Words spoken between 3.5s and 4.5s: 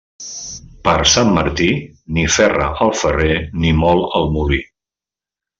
ni mol el